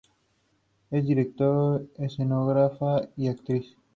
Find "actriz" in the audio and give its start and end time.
3.27-3.75